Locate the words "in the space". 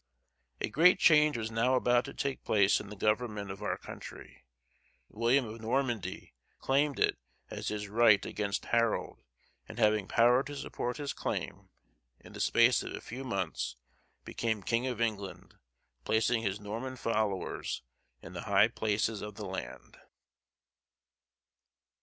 12.19-12.81